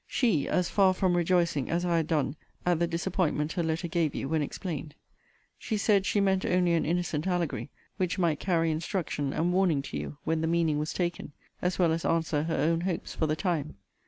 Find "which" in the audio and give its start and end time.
7.97-8.17